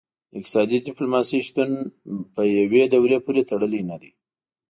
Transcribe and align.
د 0.31 0.33
اقتصادي 0.39 0.77
ډیپلوماسي 0.87 1.37
شتون 1.47 1.69
په 2.33 2.41
یوې 2.59 2.83
دورې 2.93 3.17
پورې 3.25 3.47
تړلی 3.49 3.81
نه 3.89 3.97
دی 4.01 4.11